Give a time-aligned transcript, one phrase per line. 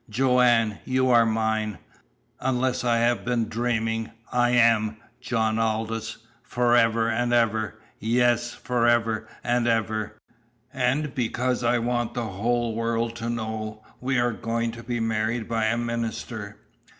[0.09, 1.77] "Joanne, you are mine!"
[2.39, 9.67] "Unless I have been dreaming I am, John Aldous!" "Forever and forever." "Yes, forever and
[9.67, 10.15] ever."
[10.73, 15.47] "And because I want the whole world to know, we are going to be married
[15.47, 16.57] by a minister."